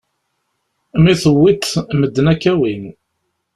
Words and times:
Mi 1.03 1.13
tewwiḍ, 1.21 1.63
medden 1.99 2.31
ad 2.31 2.37
k-awin. 2.41 2.85